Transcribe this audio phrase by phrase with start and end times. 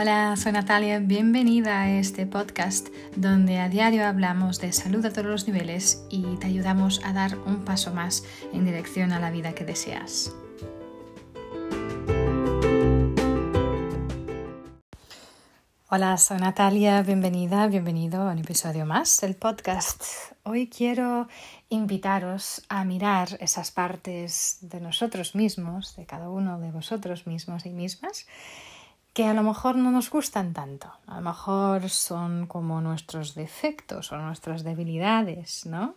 [0.00, 5.26] Hola, soy Natalia, bienvenida a este podcast donde a diario hablamos de salud a todos
[5.26, 8.22] los niveles y te ayudamos a dar un paso más
[8.52, 10.32] en dirección a la vida que deseas.
[15.90, 20.04] Hola, soy Natalia, bienvenida, bienvenido a un episodio más del podcast.
[20.44, 21.26] Hoy quiero
[21.70, 27.70] invitaros a mirar esas partes de nosotros mismos, de cada uno de vosotros mismos y
[27.70, 28.26] mismas,
[29.18, 34.12] que a lo mejor no nos gustan tanto, a lo mejor son como nuestros defectos
[34.12, 35.96] o nuestras debilidades, ¿no?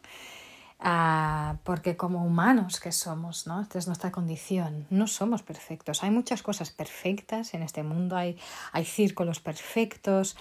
[0.79, 3.61] Ah, porque como humanos que somos, ¿no?
[3.61, 6.01] Esta es nuestra condición, no somos perfectos.
[6.01, 8.39] Hay muchas cosas perfectas en este mundo, hay,
[8.71, 10.35] hay círculos perfectos,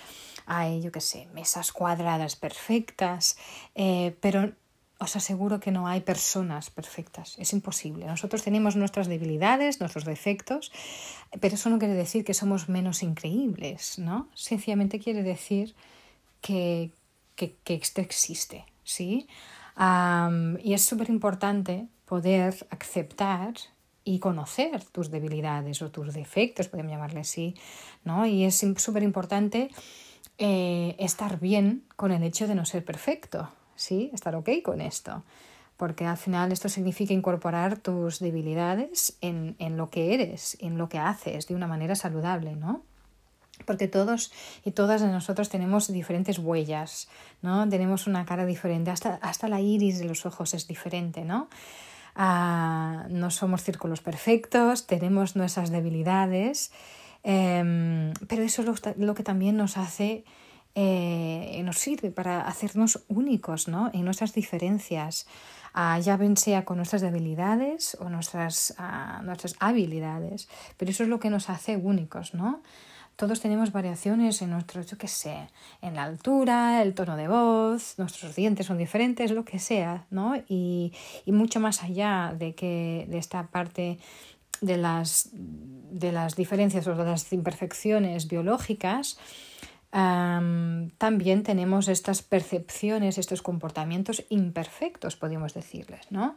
[0.46, 3.36] hay, yo qué sé, mesas cuadradas perfectas,
[3.74, 4.54] eh, pero
[5.00, 8.04] os aseguro que no hay personas perfectas, es imposible.
[8.04, 10.70] Nosotros tenemos nuestras debilidades, nuestros defectos,
[11.40, 14.28] pero eso no quiere decir que somos menos increíbles, ¿no?
[14.34, 15.74] Sencillamente quiere decir
[16.42, 16.90] que,
[17.34, 19.26] que, esto existe, ¿sí?
[20.62, 23.54] y es súper importante poder aceptar
[24.04, 27.54] y conocer tus debilidades o tus defectos, podemos llamarle así,
[28.04, 28.26] ¿no?
[28.26, 29.70] Y es súper importante
[30.36, 33.48] eh, estar bien con el hecho de no ser perfecto,
[33.80, 34.10] ¿sí?
[34.12, 35.22] Estar ok con esto,
[35.76, 40.88] porque al final esto significa incorporar tus debilidades en, en lo que eres, en lo
[40.88, 42.82] que haces de una manera saludable, ¿no?
[43.66, 44.32] porque todos
[44.64, 47.08] y todas de nosotros tenemos diferentes huellas,
[47.42, 47.68] ¿no?
[47.68, 51.48] Tenemos una cara diferente, hasta, hasta la iris de los ojos es diferente, ¿no?
[52.14, 56.72] Ah, no somos círculos perfectos, tenemos nuestras debilidades,
[57.22, 60.24] em, pero eso es lo, que también nos hace,
[60.74, 63.90] eh, nos sirve para hacernos únicos, ¿no?
[63.92, 65.26] En nuestras diferencias,
[65.74, 71.08] ah, ya ven sea con nuestras debilidades o nuestras, ah, nuestras habilidades, pero eso es
[71.08, 72.62] lo que nos hace únicos, ¿no?
[73.20, 75.50] Todos tenemos variaciones en nuestro, yo qué sé,
[75.82, 80.36] en la altura, el tono de voz, nuestros dientes son diferentes, lo que sea, ¿no?
[80.48, 80.92] Y,
[81.26, 83.98] mucho más allá de que de esta parte
[84.62, 89.18] de las, de las diferencias o de las imperfecciones biológicas,
[89.90, 96.36] también tenemos estas percepciones, estos comportamientos imperfectos, podríamos decirles, ¿no?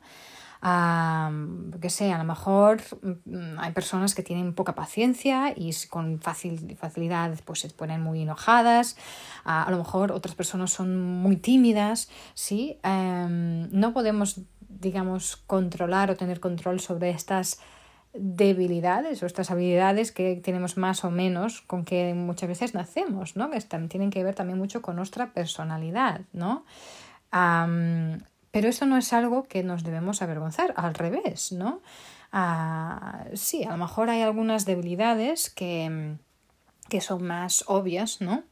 [1.82, 6.78] que sé, a lo mejor mm, hay personas que tienen poca paciencia y con fácil,
[6.80, 8.96] facilidad pues, se ponen muy enojadas,
[9.44, 12.78] a lo mejor otras personas son muy tímidas, ¿sí?
[12.84, 14.40] No podemos,
[14.70, 17.60] digamos, controlar o tener control sobre estas
[18.14, 23.50] debilidades o estas habilidades que tenemos más o menos con que muchas veces nacemos, ¿no?
[23.50, 26.64] Que tienen que ver también mucho con nuestra personalidad, ¿no?
[28.52, 31.82] Pero eso no es algo que nos debemos avergonzar, al revés, ¿no?
[32.32, 36.18] Ah, sí, a lo mejor hay algunas debilidades que,
[36.90, 38.44] que son más obvias, ¿no?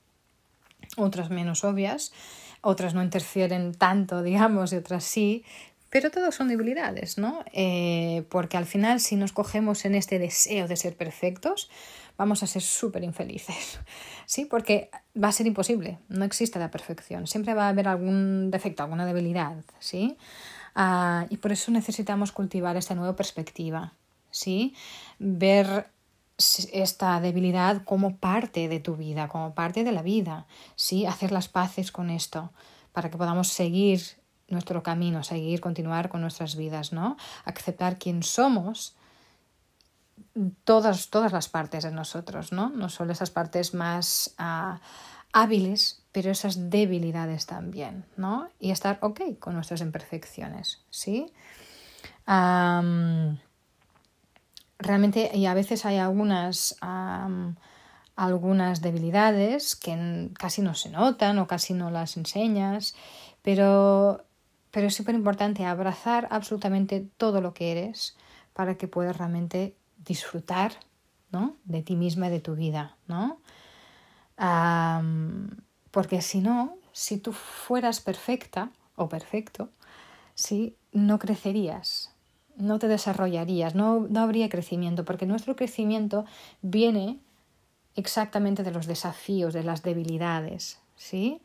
[0.97, 2.13] Otras menos obvias,
[2.61, 5.45] otras no interfieren tanto, digamos, y otras sí,
[5.91, 7.43] pero todas son debilidades, ¿no?
[7.51, 11.69] Eh, porque al final, si nos cogemos en este deseo de ser perfectos,
[12.17, 13.79] vamos a ser súper infelices.
[14.25, 14.89] Sí, porque
[15.21, 19.05] va a ser imposible, no existe la perfección, siempre va a haber algún defecto, alguna
[19.05, 20.15] debilidad, ¿sí?
[20.73, 23.91] Ah, y por eso necesitamos cultivar esta nueva perspectiva,
[24.29, 24.73] ¿sí?
[25.19, 25.89] Ver
[26.37, 30.47] esta debilidad como parte de tu vida, como parte de la vida,
[30.77, 31.05] ¿sí?
[31.05, 32.53] Hacer las paces con esto
[32.93, 34.20] para que podamos seguir
[34.51, 37.17] nuestro camino, seguir, continuar con nuestras vidas, ¿no?
[37.45, 38.95] Aceptar quién somos
[40.63, 42.69] todas, todas las partes de nosotros, ¿no?
[42.69, 44.79] No solo esas partes más ah,
[45.33, 48.49] hábiles, pero esas debilidades también, ¿no?
[48.59, 51.31] Y estar ok con nuestras imperfecciones, ¿sí?
[54.79, 56.77] realmente, y a veces hay algunas,
[58.15, 62.95] algunas debilidades que casi no se notan o casi no las enseñas,
[63.41, 64.23] pero,
[64.71, 68.15] pero es súper importante abrazar absolutamente todo lo que eres
[68.53, 70.73] para que puedas realmente disfrutar
[71.31, 71.55] ¿no?
[71.65, 73.39] de ti misma y de tu vida, ¿no?
[75.91, 79.69] porque si no, si tú fueras perfecta o perfecto,
[80.33, 80.75] ¿sí?
[80.91, 82.11] no crecerías,
[82.55, 86.25] no te desarrollarías, no, no habría crecimiento, porque nuestro crecimiento
[86.63, 87.19] viene
[87.95, 91.41] exactamente de los desafíos, de las debilidades, ¿sí?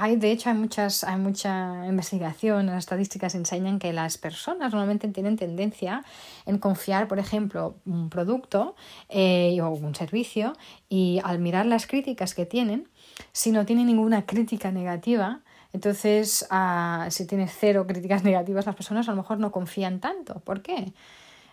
[0.00, 5.08] Hay, de hecho, hay, muchas, hay mucha investigación, las estadísticas enseñan que las personas normalmente
[5.08, 6.04] tienen tendencia
[6.46, 8.76] en confiar, por ejemplo, un producto
[9.08, 10.52] eh, o un servicio
[10.88, 12.88] y al mirar las críticas que tienen,
[13.32, 15.40] si no tienen ninguna crítica negativa,
[15.72, 20.38] entonces ah, si tienes cero críticas negativas, las personas a lo mejor no confían tanto.
[20.40, 20.92] ¿Por qué?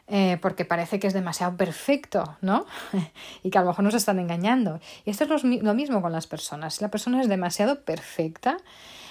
[0.07, 2.65] Eh, porque parece que es demasiado perfecto, ¿no?
[3.43, 4.79] y que a lo mejor nos están engañando.
[5.03, 6.75] Y esto es lo, mismo con las personas.
[6.75, 8.57] Si la persona es demasiado perfecta,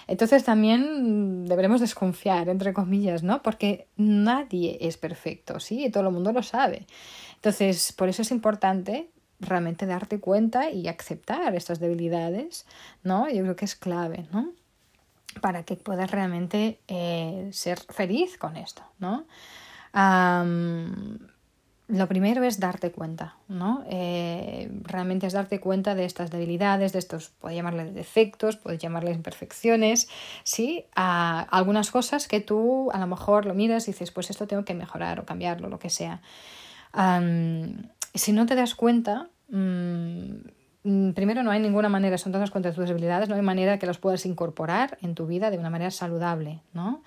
[0.07, 3.43] entonces también deberemos desconfiar, entre comillas, ¿no?
[3.43, 5.85] Porque nadie es perfecto, ¿sí?
[5.87, 6.87] Y todo el mundo lo sabe.
[7.35, 9.11] Entonces, por eso es importante
[9.41, 12.67] realmente darte cuenta y aceptar estas debilidades,
[13.03, 13.29] ¿no?
[13.29, 14.53] Yo creo que es clave, ¿no?
[15.41, 19.27] Para que puedas realmente eh, ser feliz con esto, ¿no?
[21.87, 23.85] Lo primero es darte cuenta, ¿no?
[23.89, 29.17] Eh, realmente es darte cuenta de estas debilidades, de estos, puedes llamarles defectos, puedes llamarles
[29.17, 30.09] imperfecciones,
[30.45, 30.87] ¿sí?
[30.95, 34.75] algunas cosas que tú a lo mejor lo miras y dices, pues esto tengo que
[34.75, 36.23] mejorar o cambiarlo, lo que sea.
[38.15, 42.89] si no te das cuenta, mm, primero no hay ninguna manera, son todas de tus
[42.89, 46.61] debilidades, no hay manera que las puedas incorporar en tu vida de una manera saludable,
[46.73, 47.03] ¿no?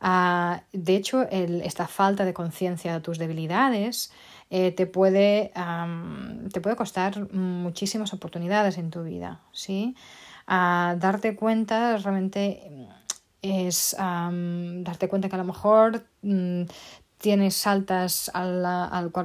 [0.00, 4.12] Ah, de hecho, esta falta de conciencia de tus debilidades
[4.50, 5.52] eh, te, puede,
[6.52, 9.40] te puede costar muchísimas oportunidades en tu vida.
[9.52, 9.94] ¿sí?
[10.46, 12.88] Ah, darte cuenta realmente
[13.42, 16.62] es darte cuenta que a lo mejor mm,
[17.18, 18.30] tienes saltas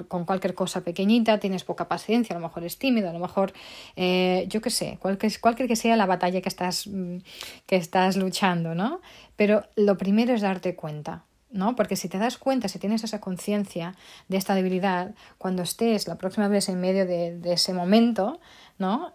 [0.07, 3.54] con cualquier cosa pequeñita, tienes poca paciencia, a lo mejor es tímido, a lo mejor,
[3.95, 7.18] eh, yo qué sé, cualquier, que sea la batalla que estás, mm,
[7.66, 9.01] que estás luchando, ¿no?
[9.36, 11.75] Pero lo primero es darte cuenta, ¿no?
[11.75, 13.96] Porque si te das cuenta, si tienes esa conciencia
[14.28, 18.39] de esta debilidad, cuando estés la próxima vez en medio de, ese momento,
[18.80, 19.13] ¿no?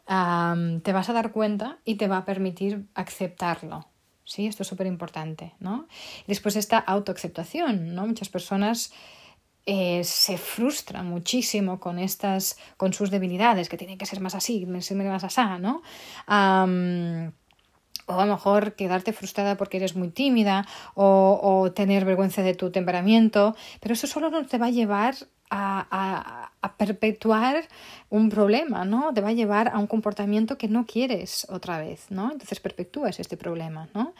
[0.82, 3.86] te vas a dar cuenta y te va a permitir aceptarlo,
[4.28, 4.46] ¿sí?
[4.46, 5.88] Esto es súper importante, ¿no?
[6.26, 8.06] Después esta autoaceptación, ¿no?
[8.06, 8.92] Muchas personas
[9.66, 14.64] eh, se frustran muchísimo con estas, con sus debilidades, que tienen que ser más así,
[14.66, 15.82] más así, ¿no?
[18.08, 22.70] O a lo mejor quedarte frustrada porque eres muy tímida o, tener vergüenza de tu
[22.70, 25.14] temperamento, pero eso solo no te va a llevar
[25.50, 27.66] a, perpetuar
[28.10, 29.12] un problema, ¿no?
[29.12, 32.30] Te va a llevar a un comportamiento que no quieres otra vez, ¿no?
[32.30, 34.14] Entonces perpetúas este problema, ¿no?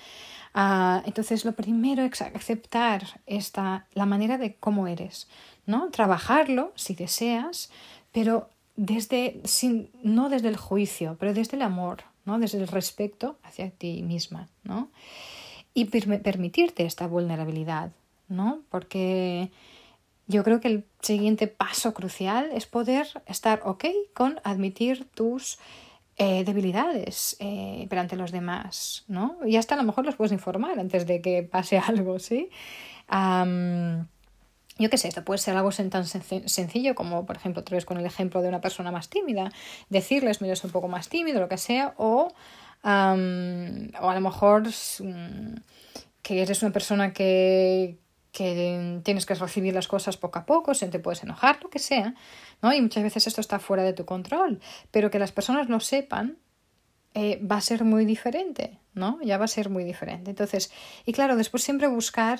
[0.55, 5.29] Ah, entonces lo primero es aceptar esta, la manera de cómo eres,
[5.67, 5.91] ¿no?
[5.91, 7.71] Trabajarlo si deseas,
[8.13, 12.05] pero desde, sin, no desde el juicio, pero desde el amor,
[12.37, 14.91] Desde el respeto hacia ti misma, ¿no?
[15.73, 17.93] Y permitirte esta vulnerabilidad,
[18.29, 18.61] ¿no?
[18.69, 19.51] Porque
[20.27, 25.59] yo creo que el siguiente paso crucial es poder estar ok con admitir tus
[26.21, 29.39] eh, debilidades eh, ante los demás, ¿no?
[29.47, 32.51] Y hasta a lo mejor los puedes informar antes de que pase algo, ¿sí?
[34.79, 37.99] Yo qué sé, esto puede ser algo tan sencillo como, por ejemplo, otra vez con
[37.99, 39.51] el ejemplo de una persona más tímida,
[39.89, 42.33] decirles, mira, es un poco más tímido, lo que sea, o,
[42.83, 45.57] o a lo mejor mm,
[46.23, 47.99] que eres una persona que,
[48.33, 51.79] que tienes que recibir las cosas poco a poco, se te puedes enojar, lo que
[51.79, 52.15] sea,
[52.63, 52.73] ¿no?
[52.73, 54.61] Y muchas veces esto está fuera de tu control,
[54.91, 56.39] pero que las personas lo sepan
[57.15, 59.19] eh, va a ser muy diferente, ¿no?
[59.23, 60.31] Ya va a ser muy diferente.
[60.31, 60.71] Entonces,
[61.05, 62.39] y claro, después siempre buscar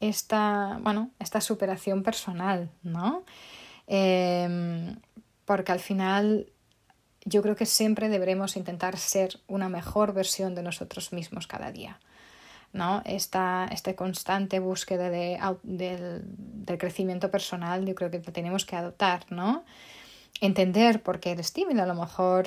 [0.00, 3.24] esta, bueno, esta superación personal, ¿no?
[3.86, 5.00] Em,
[5.44, 6.52] porque al final
[7.24, 11.98] yo creo que siempre deberemos intentar ser una mejor versión de nosotros mismos cada día.
[12.72, 13.02] ¿no?
[13.04, 19.64] Esta, constante búsqueda de, del, crecimiento personal, yo creo que tenemos que adoptar, ¿no?
[20.40, 22.46] Entender por qué eres tímido, a lo mejor.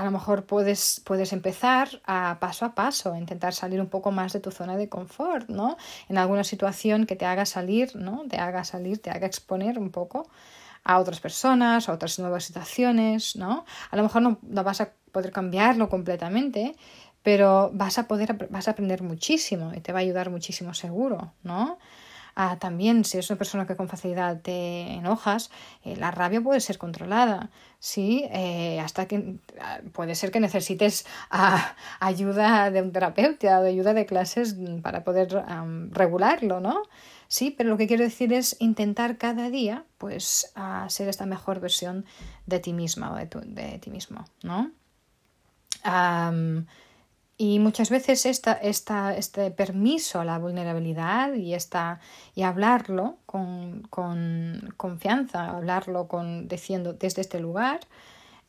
[0.00, 4.32] A lo mejor puedes, puedes empezar a paso a paso, intentar salir un poco más
[4.32, 5.76] de tu zona de confort, ¿no?
[6.08, 8.24] En alguna situación que te haga salir, ¿no?
[8.26, 10.30] Te haga salir, te haga exponer un poco
[10.84, 13.66] a otras personas, a otras nuevas situaciones, ¿no?
[13.90, 16.76] A lo mejor no, no vas a poder cambiarlo completamente,
[17.22, 21.34] pero vas a poder, vas a aprender muchísimo y te va a ayudar muchísimo seguro,
[21.42, 21.78] ¿no?
[22.42, 25.50] Ah, también, si eres una persona que con facilidad te enojas,
[25.84, 28.24] eh, la rabia puede ser controlada, ¿sí?
[28.32, 33.92] Eh, hasta que ah, puede ser que necesites ah, ayuda de un terapeuta o ayuda
[33.92, 35.28] de clases para poder
[35.90, 36.80] regularlo, ¿no?
[37.28, 40.50] Sí, pero lo que quiero decir es intentar cada día, pues,
[40.88, 42.06] ser esta mejor versión
[42.46, 44.70] de ti misma o de, de ti mismo, ¿no?
[47.42, 51.98] Y muchas veces esta, esta, este permiso a la vulnerabilidad y, esta,
[52.34, 57.80] y hablarlo con, con confianza, hablarlo con, diciendo desde este lugar,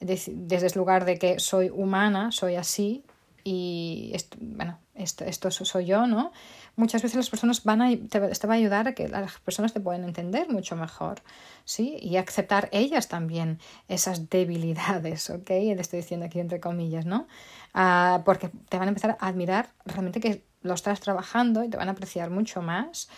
[0.02, 3.02] desde el lugar de que soy humana, soy así
[3.46, 6.34] y bueno, esto, esto soy yo, ¿no?
[6.76, 9.80] Muchas veces las personas van a, te, va a ayudar a que las personas te
[9.80, 11.22] puedan entender mucho mejor,
[11.66, 11.98] ¿sí?
[12.02, 15.50] Y aceptar ellas también esas debilidades, ¿ok?
[15.50, 17.28] Le estoy diciendo aquí entre comillas, ¿no?
[17.74, 21.78] Ah, porque te van a empezar a admirar realmente que lo estás trabajando y te
[21.78, 23.10] van a apreciar mucho más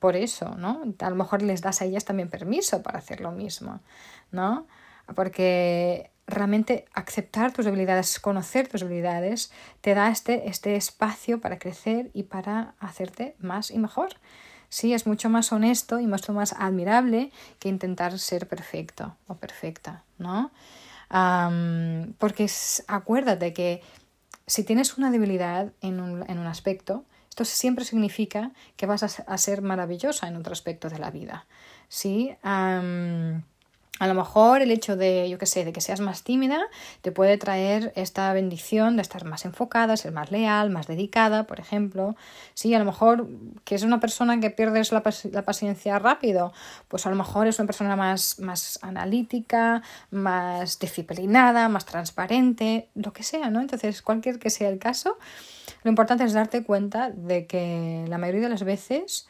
[0.00, 0.82] por eso, ¿no?
[0.98, 3.80] A lo mejor les das a ellas también permiso para hacer lo mismo,
[4.32, 4.66] ¿no?
[5.14, 9.50] Porque realmente aceptar tus debilidades, conocer tus debilidades,
[9.80, 14.10] te da este, este espacio para crecer y para hacerte más y mejor.
[14.68, 20.04] Sí, es mucho más honesto y mucho más admirable que intentar ser perfecto o perfecta,
[20.18, 20.50] ¿no?
[22.18, 22.50] porque
[22.86, 23.80] acuérdate que
[24.46, 29.38] si tienes una debilidad en un, en un aspecto, esto siempre significa que vas a,
[29.38, 31.46] ser maravillosa en otro aspecto de la vida.
[31.88, 32.36] ¿sí?
[33.98, 36.60] A lo mejor el hecho de, yo qué sé, de que seas más tímida
[37.02, 41.60] te puede traer esta bendición de estar más enfocada, ser más leal, más dedicada, por
[41.60, 42.16] ejemplo.
[42.54, 43.28] Sí, a lo mejor
[43.64, 45.02] que es una persona que pierdes la,
[45.32, 46.52] la paciencia rápido,
[46.88, 53.12] pues a lo mejor es una persona más, más analítica, más disciplinada, más transparente, lo
[53.12, 53.60] que sea, ¿no?
[53.60, 55.18] Entonces, cualquier que sea el caso,
[55.82, 59.28] lo importante es darte cuenta de que la mayoría de las veces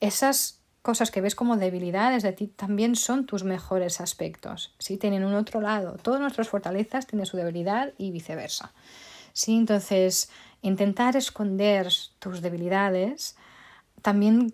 [0.00, 0.57] esas
[0.88, 4.74] cosas que ves como debilidades de ti también son tus mejores aspectos.
[4.78, 4.96] ¿sí?
[4.96, 5.98] Tienen un otro lado.
[6.00, 8.72] Todas nuestras fortalezas tienen su debilidad y viceversa.
[9.34, 9.54] ¿sí?
[9.54, 10.30] Entonces,
[10.62, 13.36] intentar esconder tus debilidades
[14.00, 14.50] también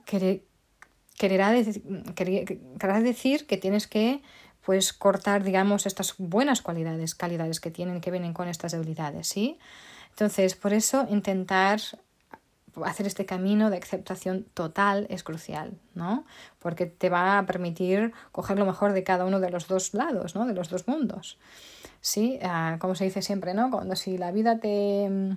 [1.16, 4.20] quererá, decir que tienes que
[4.60, 9.56] pues cortar, digamos, estas buenas cualidades, calidades que tienen, que vienen con estas debilidades, ¿sí?
[10.10, 11.80] Entonces, por eso intentar
[12.84, 16.24] hacer este camino de aceptación total es crucial, ¿no?
[16.58, 20.34] Porque te va a permitir coger lo mejor de cada uno de los dos lados,
[20.34, 20.46] ¿no?
[20.46, 21.38] De los dos mundos.
[22.00, 23.70] Sí, ah, como se dice siempre, ¿no?
[23.70, 25.36] Cuando si la vida te mm,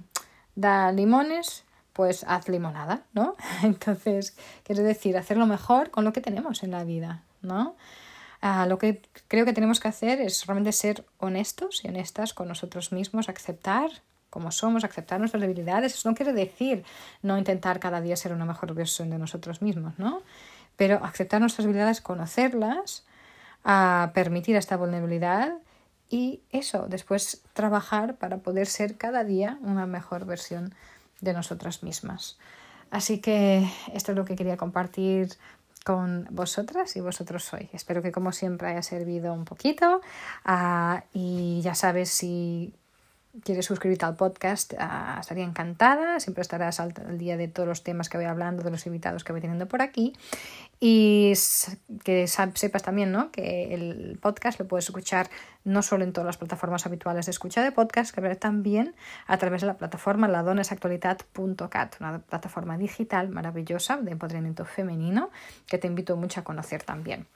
[0.55, 1.63] da limones,
[1.93, 3.35] pues haz limonada, ¿no?
[3.63, 7.75] Entonces, quiero decir, hacer lo mejor con lo que tenemos en la vida, ¿no?
[8.41, 12.47] Ah, lo que creo que tenemos que hacer es realmente ser honestos y honestas con
[12.47, 13.89] nosotros mismos, aceptar
[14.29, 15.93] como somos, aceptar nuestras debilidades.
[15.93, 16.83] Eso no quiere decir
[17.21, 20.21] no intentar cada día ser una mejor versión de nosotros mismos, ¿no?
[20.75, 23.05] Pero aceptar nuestras debilidades, conocerlas,
[23.63, 25.53] a permitir esta vulnerabilidad
[26.09, 30.73] y eso, después trabajar para poder ser cada día una mejor versión
[31.19, 32.37] de nosotras mismas.
[32.91, 35.37] Así que esto es lo que quería compartir
[35.83, 37.69] con vosotras y vosotros hoy.
[37.73, 40.01] Espero que como siempre haya servido un poquito
[40.45, 42.73] ah, y ya sabes si
[43.43, 46.19] quieres suscribirte al podcast, ah, estaría encantada.
[46.19, 49.31] Siempre estarás al, día de todos los temas que voy hablando, de los invitados que
[49.31, 50.13] voy teniendo por aquí.
[50.79, 51.33] Y
[52.03, 53.31] que sepas también ¿no?
[53.31, 55.29] que el podcast lo puedes escuchar
[55.63, 59.61] no solo en todas las plataformas habituales de escucha de podcast, pero también a través
[59.61, 65.31] de la plataforma ladonesactualidad.cat, una plataforma digital maravillosa de empoderamiento femenino
[65.65, 67.27] que te invito mucho a conocer también.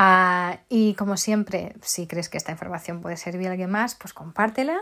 [0.00, 4.14] Ah, y como siempre, si crees que esta información puede servir a alguien más, pues
[4.14, 4.78] compártela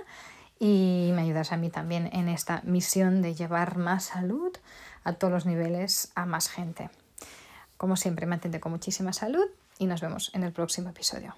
[0.59, 4.53] y me ayudas a mí también en esta misión de llevar más salud
[5.05, 6.91] a todos los niveles a más gente.
[7.79, 9.47] Como siempre, mantente con muchísima salud
[9.79, 11.35] y nos vemos en el próximo episodio.